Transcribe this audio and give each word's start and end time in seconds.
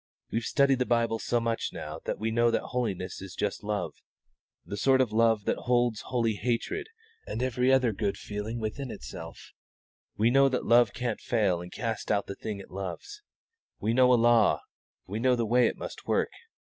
We've 0.31 0.41
studied 0.45 0.79
the 0.79 0.87
Bible 0.87 1.19
so 1.19 1.39
much 1.39 1.69
now 1.71 1.99
that 2.05 2.17
we 2.17 2.31
know 2.31 2.49
that 2.49 2.63
holiness 2.69 3.21
is 3.21 3.35
just 3.35 3.63
love 3.63 3.93
the 4.65 4.75
sort 4.75 4.99
of 4.99 5.11
love 5.11 5.45
that 5.45 5.57
holds 5.57 6.01
holy 6.07 6.33
hatred 6.33 6.87
and 7.27 7.43
every 7.43 7.71
other 7.71 7.93
good 7.93 8.17
feeling 8.17 8.57
within 8.59 8.89
itself. 8.89 9.51
We 10.17 10.31
know 10.31 10.49
that 10.49 10.65
love 10.65 10.93
can't 10.93 11.19
fail 11.21 11.61
and 11.61 11.71
cast 11.71 12.11
out 12.11 12.25
the 12.25 12.33
thing 12.33 12.57
it 12.59 12.71
loves. 12.71 13.21
When 13.77 13.91
we 13.91 13.93
know 13.93 14.11
a 14.11 14.15
law, 14.15 14.61
we 15.05 15.19
know 15.19 15.35
the 15.35 15.45
way 15.45 15.67
it 15.67 15.77
must 15.77 16.07
work. 16.07 16.31